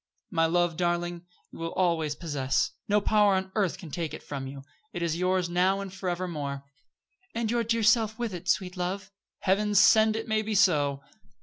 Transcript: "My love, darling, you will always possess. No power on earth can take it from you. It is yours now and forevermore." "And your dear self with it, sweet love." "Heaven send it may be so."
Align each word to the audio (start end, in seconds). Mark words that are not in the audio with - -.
"My 0.31 0.47
love, 0.47 0.77
darling, 0.77 1.27
you 1.51 1.59
will 1.59 1.73
always 1.73 2.15
possess. 2.15 2.71
No 2.87 2.99
power 2.99 3.35
on 3.35 3.51
earth 3.53 3.77
can 3.77 3.91
take 3.91 4.15
it 4.15 4.23
from 4.23 4.47
you. 4.47 4.63
It 4.93 5.03
is 5.03 5.15
yours 5.15 5.47
now 5.47 5.79
and 5.79 5.93
forevermore." 5.93 6.63
"And 7.35 7.51
your 7.51 7.63
dear 7.63 7.83
self 7.83 8.17
with 8.17 8.33
it, 8.33 8.49
sweet 8.49 8.75
love." 8.75 9.11
"Heaven 9.41 9.75
send 9.75 10.15
it 10.15 10.27
may 10.27 10.41
be 10.41 10.55
so." 10.55 11.03